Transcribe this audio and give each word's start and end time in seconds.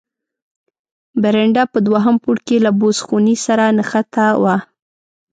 برنډه 1.21 1.63
په 1.73 1.79
دوهم 1.87 2.15
پوړ 2.23 2.37
کې 2.47 2.57
له 2.65 2.71
بوس 2.79 2.97
خونې 3.05 3.35
سره 3.45 3.65
نښته 3.77 4.25
وه. 4.41 4.57